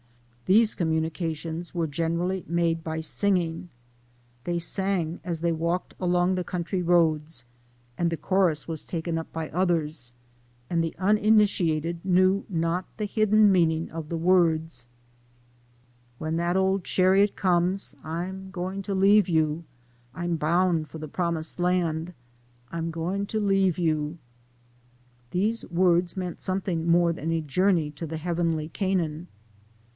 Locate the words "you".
19.29-19.63, 23.77-24.17